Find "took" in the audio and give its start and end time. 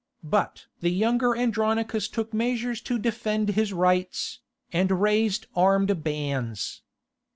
2.07-2.33